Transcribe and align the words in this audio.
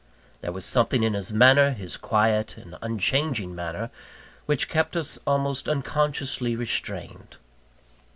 There 0.39 0.51
was 0.51 0.65
something 0.65 1.03
in 1.03 1.13
his 1.13 1.31
manner, 1.31 1.73
his 1.73 1.95
quiet 1.95 2.57
and 2.57 2.75
unchanging 2.81 3.53
manner, 3.53 3.91
which 4.47 4.67
kept 4.67 4.97
us 4.97 5.19
almost 5.27 5.69
unconsciously 5.69 6.55
restrained. 6.55 7.37